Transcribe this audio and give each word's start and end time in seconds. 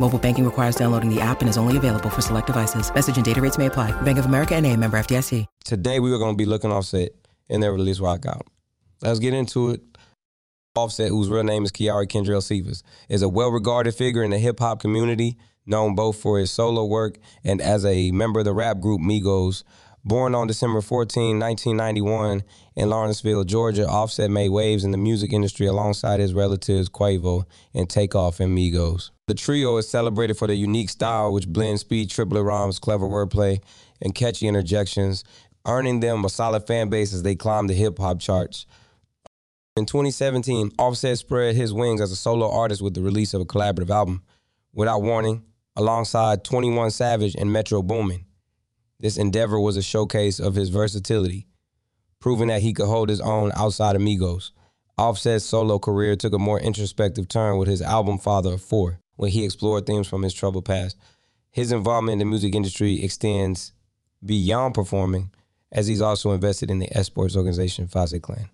Mobile 0.00 0.18
banking 0.18 0.44
requires 0.44 0.76
downloading 0.76 1.14
the 1.14 1.20
app 1.20 1.40
and 1.40 1.48
is 1.48 1.56
only 1.56 1.76
available 1.76 2.10
for 2.10 2.20
select 2.20 2.46
devices. 2.46 2.92
Message 2.94 3.16
and 3.16 3.24
data 3.24 3.40
rates 3.40 3.58
may 3.58 3.66
apply. 3.66 3.90
Bank 4.02 4.18
of 4.18 4.26
America 4.26 4.54
and 4.54 4.66
a 4.66 4.76
member 4.76 4.98
FDIC. 4.98 5.46
Today 5.64 6.00
we 6.00 6.10
were 6.10 6.18
going 6.18 6.34
to 6.34 6.36
be 6.36 6.46
looking 6.46 6.70
Offset 6.70 7.10
in 7.48 7.60
their 7.60 7.72
release 7.72 8.00
rock 8.00 8.26
out. 8.26 8.46
Let's 9.02 9.18
get 9.18 9.34
into 9.34 9.70
it. 9.70 9.80
Offset, 10.74 11.08
whose 11.08 11.28
real 11.28 11.42
name 11.42 11.64
is 11.64 11.72
Kiari 11.72 12.06
Kendrell 12.06 12.42
Cephus, 12.42 12.82
is 13.08 13.22
a 13.22 13.28
well-regarded 13.28 13.94
figure 13.94 14.22
in 14.22 14.30
the 14.30 14.38
hip-hop 14.38 14.80
community, 14.80 15.36
known 15.66 15.96
both 15.96 16.20
for 16.20 16.38
his 16.38 16.52
solo 16.52 16.84
work 16.84 17.18
and 17.42 17.60
as 17.60 17.84
a 17.84 18.12
member 18.12 18.38
of 18.40 18.44
the 18.44 18.54
rap 18.54 18.80
group 18.80 19.00
Migos. 19.00 19.64
Born 20.08 20.34
on 20.34 20.46
December 20.46 20.80
14, 20.80 21.38
1991, 21.38 22.42
in 22.76 22.88
Lawrenceville, 22.88 23.44
Georgia, 23.44 23.86
Offset 23.86 24.30
made 24.30 24.48
waves 24.48 24.82
in 24.82 24.90
the 24.90 24.96
music 24.96 25.34
industry 25.34 25.66
alongside 25.66 26.18
his 26.18 26.32
relatives 26.32 26.88
Quavo 26.88 27.44
and 27.74 27.90
Takeoff 27.90 28.40
and 28.40 28.56
Migos. 28.56 29.10
The 29.26 29.34
trio 29.34 29.76
is 29.76 29.86
celebrated 29.86 30.38
for 30.38 30.46
their 30.46 30.56
unique 30.56 30.88
style, 30.88 31.30
which 31.30 31.46
blends 31.46 31.82
speed, 31.82 32.08
triplet 32.08 32.42
rhymes, 32.42 32.78
clever 32.78 33.06
wordplay, 33.06 33.60
and 34.00 34.14
catchy 34.14 34.48
interjections, 34.48 35.24
earning 35.66 36.00
them 36.00 36.24
a 36.24 36.30
solid 36.30 36.66
fan 36.66 36.88
base 36.88 37.12
as 37.12 37.22
they 37.22 37.34
climb 37.34 37.66
the 37.66 37.74
hip 37.74 37.98
hop 37.98 38.18
charts. 38.18 38.64
In 39.76 39.84
2017, 39.84 40.72
Offset 40.78 41.18
spread 41.18 41.54
his 41.54 41.74
wings 41.74 42.00
as 42.00 42.12
a 42.12 42.16
solo 42.16 42.50
artist 42.50 42.80
with 42.80 42.94
the 42.94 43.02
release 43.02 43.34
of 43.34 43.42
a 43.42 43.44
collaborative 43.44 43.90
album, 43.90 44.22
Without 44.72 45.02
Warning, 45.02 45.42
alongside 45.76 46.44
21 46.44 46.92
Savage 46.92 47.34
and 47.34 47.52
Metro 47.52 47.82
Boomin. 47.82 48.24
This 49.00 49.16
endeavor 49.16 49.60
was 49.60 49.76
a 49.76 49.82
showcase 49.82 50.40
of 50.40 50.56
his 50.56 50.70
versatility, 50.70 51.46
proving 52.20 52.48
that 52.48 52.62
he 52.62 52.72
could 52.72 52.86
hold 52.86 53.08
his 53.08 53.20
own 53.20 53.52
outside 53.54 53.94
Amigos. 53.94 54.52
Offset's 54.96 55.44
solo 55.44 55.78
career 55.78 56.16
took 56.16 56.32
a 56.32 56.38
more 56.38 56.58
introspective 56.58 57.28
turn 57.28 57.58
with 57.58 57.68
his 57.68 57.80
album 57.80 58.18
Father 58.18 58.54
of 58.54 58.62
Four, 58.62 58.98
when 59.14 59.30
he 59.30 59.44
explored 59.44 59.86
themes 59.86 60.08
from 60.08 60.22
his 60.22 60.34
troubled 60.34 60.64
past. 60.64 60.96
His 61.52 61.70
involvement 61.70 62.14
in 62.14 62.18
the 62.18 62.24
music 62.24 62.56
industry 62.56 63.02
extends 63.02 63.72
beyond 64.24 64.74
performing, 64.74 65.30
as 65.70 65.86
he's 65.86 66.02
also 66.02 66.32
invested 66.32 66.70
in 66.70 66.80
the 66.80 66.88
esports 66.88 67.36
organization 67.36 67.86
Faze 67.86 68.18
Clan. 68.20 68.48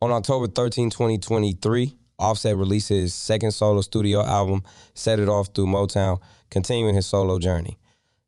On 0.00 0.12
October 0.12 0.46
13, 0.46 0.90
2023, 0.90 1.96
Offset 2.18 2.56
released 2.56 2.88
his 2.88 3.12
second 3.14 3.50
solo 3.50 3.80
studio 3.80 4.22
album, 4.22 4.62
Set 4.94 5.18
It 5.18 5.28
Off 5.28 5.48
Through 5.54 5.66
Motown, 5.66 6.20
continuing 6.50 6.94
his 6.94 7.06
solo 7.06 7.38
journey. 7.38 7.78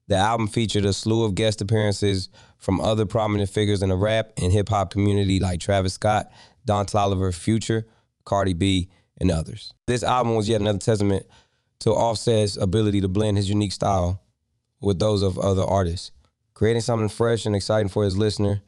The 0.09 0.17
album 0.17 0.49
featured 0.49 0.87
a 0.87 0.93
slew 0.93 1.25
of 1.25 1.35
guest 1.35 1.61
appearances 1.61 2.31
from 2.57 2.81
other 2.81 3.07
prominent 3.07 3.51
figures 3.51 3.83
in 3.83 3.91
the 3.91 3.97
rap 3.97 4.33
and 4.39 4.51
hip 4.51 4.71
hop 4.71 4.91
community 4.91 5.39
like 5.39 5.61
Travis 5.61 5.95
Scott, 5.95 6.31
Don 6.65 6.87
Toliver, 6.87 7.35
Future, 7.35 7.87
Cardi 8.25 8.55
B, 8.55 8.89
and 9.21 9.31
others. 9.31 9.73
This 9.87 10.03
album 10.03 10.35
was 10.35 10.49
yet 10.49 10.61
another 10.61 10.79
testament 10.79 11.27
to 11.81 11.91
Offset's 11.91 12.57
ability 12.57 13.03
to 13.03 13.09
blend 13.09 13.37
his 13.37 13.49
unique 13.49 13.73
style 13.73 14.23
with 14.81 14.99
those 14.99 15.23
of 15.23 15.39
other 15.39 15.63
artists, 15.63 16.11
creating 16.55 16.83
something 16.83 17.09
fresh 17.09 17.47
and 17.47 17.55
exciting 17.55 17.89
for 17.89 18.05
his 18.05 18.17
listener 18.17 18.63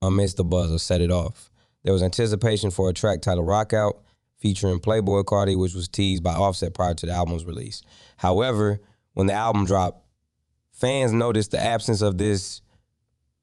amidst 0.00 0.36
the 0.36 0.44
buzz 0.44 0.70
of 0.70 0.80
Set 0.80 1.00
It 1.00 1.10
Off. 1.10 1.50
There 1.82 1.92
was 1.92 2.02
anticipation 2.02 2.70
for 2.70 2.88
a 2.88 2.92
track 2.92 3.20
titled 3.20 3.46
Rock 3.46 3.72
Out 3.72 4.02
featuring 4.38 4.78
Playboi 4.78 5.24
Carti, 5.24 5.58
which 5.58 5.74
was 5.74 5.88
teased 5.88 6.22
by 6.22 6.34
Offset 6.34 6.74
prior 6.74 6.94
to 6.94 7.06
the 7.06 7.12
album's 7.12 7.44
release. 7.44 7.82
However, 8.16 8.80
when 9.14 9.26
the 9.26 9.32
album 9.32 9.64
dropped, 9.64 10.04
fans 10.78 11.12
noticed 11.12 11.50
the 11.50 11.62
absence 11.62 12.02
of 12.02 12.18
this 12.18 12.62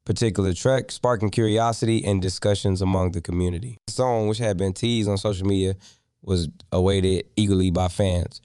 particular 0.06 0.54
track, 0.54 0.92
sparking 0.92 1.30
curiosity 1.30 2.04
and 2.06 2.22
discussions 2.22 2.82
among 2.82 3.12
the 3.12 3.22
community. 3.22 3.80
The 3.88 3.94
song, 3.94 4.28
which 4.28 4.38
had 4.38 4.58
been 4.58 4.74
teased 4.74 5.10
on 5.10 5.18
social 5.18 5.48
media, 5.48 5.76
was 6.22 6.48
awaited 6.72 7.26
eagerly 7.36 7.72
by 7.72 7.88
fans, 7.88 8.42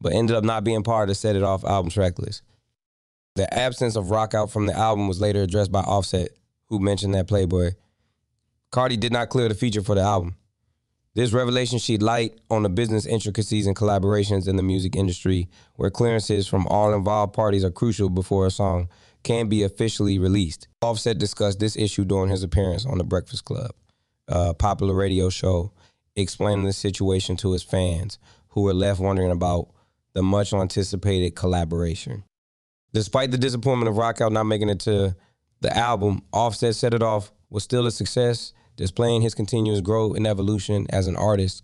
but 0.00 0.12
ended 0.12 0.36
up 0.36 0.44
not 0.44 0.64
being 0.64 0.82
part 0.82 1.04
of 1.04 1.08
the 1.08 1.14
Set 1.14 1.36
It 1.36 1.42
Off 1.42 1.64
album 1.64 1.90
track 1.90 2.18
list. 2.18 2.42
The 3.34 3.52
absence 3.52 3.96
of 3.96 4.10
Rock 4.10 4.34
Out 4.34 4.50
from 4.50 4.66
the 4.66 4.76
album 4.76 5.08
was 5.08 5.20
later 5.20 5.42
addressed 5.42 5.72
by 5.72 5.80
Offset, 5.80 6.28
who 6.66 6.78
mentioned 6.78 7.14
that 7.14 7.28
Playboi. 7.28 7.74
Carti 8.72 8.98
did 8.98 9.12
not 9.12 9.30
clear 9.30 9.48
the 9.48 9.54
feature 9.54 9.82
for 9.82 9.94
the 9.94 10.02
album. 10.02 10.36
This 11.14 11.32
revelation 11.32 11.78
shed 11.78 12.02
light 12.02 12.38
on 12.50 12.62
the 12.62 12.70
business 12.70 13.04
intricacies 13.04 13.66
and 13.66 13.76
collaborations 13.76 14.48
in 14.48 14.56
the 14.56 14.62
music 14.62 14.96
industry, 14.96 15.50
where 15.76 15.90
clearances 15.90 16.46
from 16.46 16.66
all 16.68 16.94
involved 16.94 17.34
parties 17.34 17.64
are 17.64 17.70
crucial 17.70 18.08
before 18.08 18.46
a 18.46 18.50
song 18.50 18.88
can 19.22 19.48
be 19.48 19.62
officially 19.62 20.18
released. 20.18 20.68
Offset 20.80 21.18
discussed 21.18 21.60
this 21.60 21.76
issue 21.76 22.06
during 22.06 22.30
his 22.30 22.42
appearance 22.42 22.86
on 22.86 22.96
The 22.96 23.04
Breakfast 23.04 23.44
Club, 23.44 23.72
a 24.26 24.54
popular 24.54 24.94
radio 24.94 25.28
show, 25.28 25.72
explaining 26.16 26.64
the 26.64 26.72
situation 26.72 27.36
to 27.36 27.52
his 27.52 27.62
fans, 27.62 28.18
who 28.48 28.62
were 28.62 28.74
left 28.74 28.98
wondering 28.98 29.30
about 29.30 29.68
the 30.14 30.22
much 30.22 30.54
anticipated 30.54 31.36
collaboration. 31.36 32.24
Despite 32.94 33.30
the 33.30 33.38
disappointment 33.38 33.90
of 33.90 33.98
Rock 33.98 34.22
Out 34.22 34.32
not 34.32 34.44
making 34.44 34.70
it 34.70 34.80
to 34.80 35.14
the 35.60 35.76
album, 35.76 36.22
Offset 36.32 36.74
Set 36.74 36.94
It 36.94 37.02
Off 37.02 37.32
was 37.50 37.64
still 37.64 37.86
a 37.86 37.90
success 37.90 38.54
displaying 38.76 39.22
his 39.22 39.34
continuous 39.34 39.80
growth 39.80 40.16
and 40.16 40.26
evolution 40.26 40.86
as 40.90 41.06
an 41.06 41.16
artist. 41.16 41.62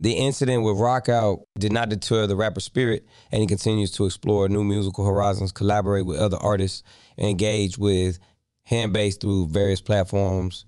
The 0.00 0.14
incident 0.14 0.64
with 0.64 0.78
Rock 0.78 1.08
Out 1.08 1.46
did 1.58 1.72
not 1.72 1.88
deter 1.88 2.26
the 2.26 2.36
rapper's 2.36 2.64
spirit, 2.64 3.06
and 3.30 3.40
he 3.40 3.46
continues 3.46 3.90
to 3.92 4.06
explore 4.06 4.48
new 4.48 4.64
musical 4.64 5.06
horizons, 5.06 5.52
collaborate 5.52 6.04
with 6.04 6.18
other 6.18 6.36
artists, 6.36 6.82
and 7.16 7.28
engage 7.28 7.78
with 7.78 8.18
hand 8.64 8.92
base 8.92 9.16
through 9.16 9.48
various 9.48 9.80
platforms. 9.80 10.66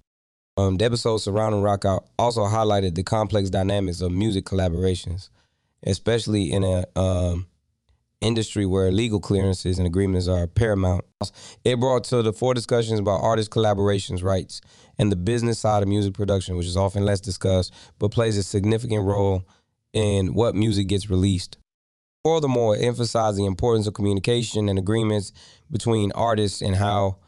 Um, 0.57 0.77
the 0.77 0.85
episode 0.87 1.19
surrounding 1.19 1.63
Rock 1.63 1.85
Out 1.85 2.07
also 2.19 2.45
highlighted 2.45 2.95
the 2.95 3.03
complex 3.03 3.51
dynamics 3.51 4.01
of 4.01 4.13
music 4.13 4.45
collaborations, 4.45 5.29
especially 5.83 6.53
in 6.53 6.65
a 6.65 6.85
um, 6.99 7.47
industry 8.21 8.67
where 8.67 8.91
legal 8.91 9.21
clearances 9.21 9.79
and 9.79 9.87
agreements 9.87 10.29
are 10.29 10.47
paramount. 10.47 11.05
It 11.65 11.79
brought 11.79 12.05
to 12.05 12.23
the 12.23 12.33
fore 12.33 12.55
discussions 12.55 12.99
about 12.99 13.23
artist 13.23 13.51
collaborations 13.51 14.23
rights 14.23 14.61
and 14.99 15.13
the 15.13 15.17
business 15.17 15.59
side 15.59 15.83
of 15.83 15.89
music 15.89 16.15
production, 16.15 16.57
which 16.57 16.67
is 16.67 16.77
often 16.77 17.05
less 17.05 17.21
discussed, 17.21 17.73
but 17.99 18.11
plays 18.11 18.37
a 18.37 18.43
significant 18.43 19.05
role 19.05 19.47
in 19.93 20.35
what 20.35 20.55
music 20.55 20.89
gets 20.89 21.11
released. 21.11 21.59
Furthermore, 22.25 22.77
emphasize 22.77 23.37
the 23.37 23.47
importance 23.47 23.87
of 23.87 23.95
communication 23.95 24.69
and 24.69 24.79
agreements 24.79 25.33
between 25.71 26.11
artists 26.13 26.61
and 26.61 26.75
how 26.75 27.19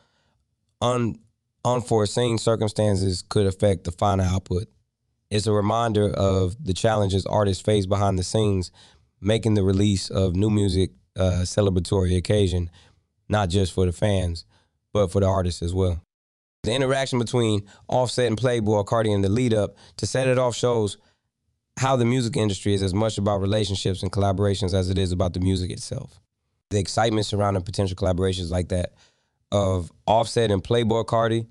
un- 0.81 1.19
unforeseen 1.64 2.38
circumstances 2.38 3.23
could 3.29 3.46
affect 3.46 3.85
the 3.85 3.93
final 3.93 4.26
output. 4.26 4.64
It's 5.31 5.46
a 5.46 5.52
reminder 5.52 6.11
of 6.11 6.56
the 6.64 6.73
challenges 6.73 7.26
artists 7.26 7.62
face 7.62 7.87
behind 7.87 8.19
the 8.19 8.25
scenes, 8.25 8.73
making 9.20 9.55
the 9.55 9.62
release 9.62 10.11
of 10.11 10.37
new 10.37 10.50
music 10.50 10.91
a 11.17 11.43
celebratory 11.43 12.17
occasion, 12.17 12.70
not 13.29 13.49
just 13.49 13.73
for 13.73 13.87
the 13.87 13.93
fans, 13.93 14.44
but 14.93 15.11
for 15.11 15.20
the 15.20 15.26
artists 15.26 15.62
as 15.62 15.75
well. 15.75 16.00
The 16.62 16.73
interaction 16.73 17.19
between 17.19 17.67
Offset 17.88 18.26
and 18.26 18.38
Playboi 18.38 18.85
Carti 18.87 19.15
in 19.15 19.23
the 19.23 19.29
lead 19.29 19.55
up 19.55 19.76
to 19.97 20.06
set 20.06 20.29
it 20.29 20.38
off 20.38 20.55
shows 20.55 20.99
how 21.79 21.97
the 21.97 22.05
music 22.05 22.37
industry 22.37 22.75
is 22.75 22.82
as 22.82 22.93
much 22.93 23.19
about 23.19 23.41
relationships 23.41 24.03
and 24.03 24.12
collaborations 24.12 24.75
as 24.75 24.91
it 24.91 24.99
is 24.99 25.12
about 25.12 25.35
the 25.35 25.41
music 25.41 25.71
itself. 25.71 26.21
The 26.71 26.79
excitement 26.79 27.26
surrounding 27.26 27.62
potential 27.62 27.97
collaborations 27.97 28.50
like 28.50 28.69
that 28.69 28.93
of 29.50 29.91
Offset 30.06 30.50
and 30.50 30.62
Playboi 30.62 31.06
Carti 31.06 31.47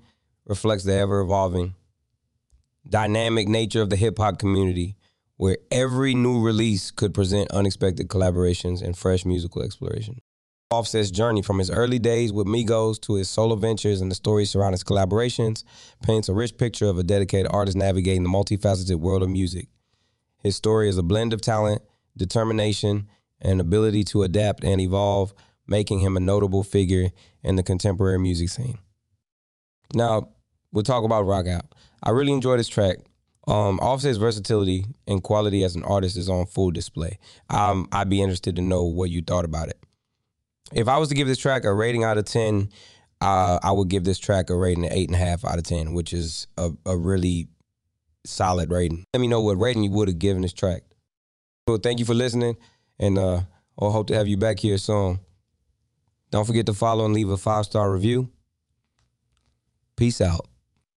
reflects 0.46 0.84
the 0.84 0.94
ever 0.94 1.20
evolving 1.20 1.74
dynamic 2.88 3.48
nature 3.48 3.82
of 3.82 3.90
the 3.90 3.96
hip 3.96 4.18
hop 4.18 4.38
community, 4.38 4.96
where 5.38 5.56
every 5.70 6.14
new 6.14 6.40
release 6.42 6.90
could 6.90 7.14
present 7.14 7.50
unexpected 7.52 8.08
collaborations 8.08 8.82
and 8.82 8.98
fresh 8.98 9.24
musical 9.24 9.62
exploration. 9.62 10.20
Offset's 10.70 11.10
journey 11.10 11.40
from 11.40 11.58
his 11.58 11.70
early 11.70 11.98
days 11.98 12.30
with 12.30 12.46
Migos 12.46 13.00
to 13.02 13.14
his 13.14 13.30
solo 13.30 13.56
ventures 13.56 14.02
and 14.02 14.10
the 14.10 14.14
stories 14.14 14.50
surrounding 14.50 14.74
his 14.74 14.84
collaborations 14.84 15.64
paints 16.02 16.28
a 16.28 16.34
rich 16.34 16.58
picture 16.58 16.86
of 16.86 16.98
a 16.98 17.02
dedicated 17.02 17.50
artist 17.50 17.76
navigating 17.76 18.24
the 18.24 18.28
multifaceted 18.28 18.96
world 18.96 19.22
of 19.22 19.30
music. 19.30 19.68
His 20.42 20.56
story 20.56 20.88
is 20.88 20.98
a 20.98 21.02
blend 21.02 21.32
of 21.32 21.40
talent, 21.40 21.82
determination, 22.16 23.08
and 23.40 23.60
ability 23.60 24.04
to 24.04 24.24
adapt 24.24 24.62
and 24.62 24.80
evolve, 24.80 25.32
making 25.66 26.00
him 26.00 26.16
a 26.16 26.20
notable 26.20 26.62
figure 26.62 27.10
in 27.42 27.56
the 27.56 27.62
contemporary 27.62 28.18
music 28.18 28.50
scene. 28.50 28.78
Now, 29.94 30.30
we'll 30.72 30.84
talk 30.84 31.04
about 31.04 31.22
Rock 31.22 31.46
Out. 31.46 31.74
I 32.02 32.10
really 32.10 32.32
enjoyed 32.32 32.58
this 32.58 32.68
track. 32.68 32.98
Um, 33.48 33.78
Offset's 33.78 34.18
versatility 34.18 34.84
and 35.06 35.22
quality 35.22 35.64
as 35.64 35.74
an 35.74 35.82
artist 35.82 36.18
is 36.18 36.28
on 36.28 36.44
full 36.44 36.70
display. 36.70 37.18
Um, 37.48 37.88
I'd 37.90 38.10
be 38.10 38.20
interested 38.20 38.56
to 38.56 38.62
know 38.62 38.84
what 38.84 39.08
you 39.08 39.22
thought 39.22 39.46
about 39.46 39.68
it. 39.68 39.78
If 40.74 40.86
I 40.86 40.98
was 40.98 41.08
to 41.08 41.14
give 41.14 41.26
this 41.26 41.38
track 41.38 41.64
a 41.64 41.72
rating 41.72 42.04
out 42.04 42.18
of 42.18 42.26
10, 42.26 42.68
uh, 43.22 43.58
I 43.62 43.72
would 43.72 43.88
give 43.88 44.04
this 44.04 44.18
track 44.18 44.50
a 44.50 44.56
rating 44.56 44.84
of 44.84 44.92
8.5 44.92 45.50
out 45.50 45.56
of 45.56 45.64
10, 45.64 45.94
which 45.94 46.12
is 46.12 46.46
a, 46.58 46.70
a 46.84 46.94
really 46.94 47.48
solid 48.26 48.70
rating. 48.70 49.04
Let 49.14 49.20
me 49.20 49.28
know 49.28 49.40
what 49.40 49.58
rating 49.58 49.82
you 49.82 49.90
would 49.92 50.08
have 50.08 50.18
given 50.18 50.42
this 50.42 50.52
track. 50.52 50.82
Well, 51.66 51.78
thank 51.78 52.00
you 52.00 52.04
for 52.04 52.14
listening, 52.14 52.58
and 52.98 53.18
uh, 53.18 53.40
I 53.80 53.90
hope 53.90 54.08
to 54.08 54.14
have 54.14 54.28
you 54.28 54.36
back 54.36 54.58
here 54.58 54.76
soon. 54.76 55.20
Don't 56.30 56.46
forget 56.46 56.66
to 56.66 56.74
follow 56.74 57.06
and 57.06 57.14
leave 57.14 57.30
a 57.30 57.38
five 57.38 57.64
star 57.64 57.90
review. 57.90 58.30
Peace 59.96 60.20
out. 60.20 60.46